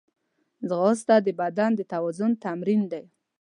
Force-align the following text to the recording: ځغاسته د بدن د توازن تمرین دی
ځغاسته 0.69 1.15
د 1.25 1.27
بدن 1.41 1.71
د 1.75 1.81
توازن 1.91 2.31
تمرین 2.43 2.81
دی 2.91 3.03